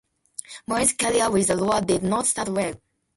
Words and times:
Moore's 0.65 0.93
career 0.93 1.29
with 1.29 1.45
the 1.49 1.55
Roar 1.55 1.79
did 1.79 2.01
not 2.01 2.25
start 2.25 2.49
well. 2.49 2.73